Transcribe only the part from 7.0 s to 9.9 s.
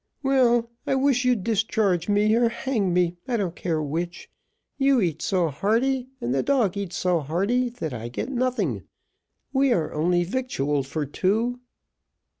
hearty, that I gets nothing. We